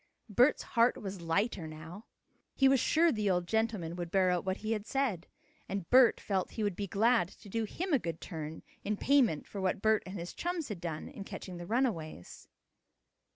[0.29, 2.05] Bert's heart was lighter now.
[2.55, 5.27] He was sure the old gentleman would bear out what he had said,
[5.69, 9.05] and Bert felt he would be glad to do him a good turn in part
[9.05, 12.47] payment for what Bert and his chums had done in catching the runaways.